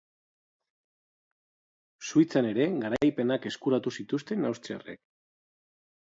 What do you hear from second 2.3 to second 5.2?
ere garaipenak eskuratu zituzten austriarrek.